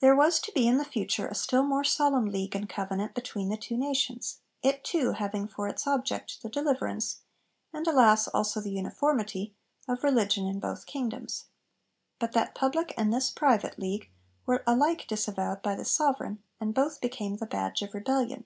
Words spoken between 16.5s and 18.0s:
and both became the badge of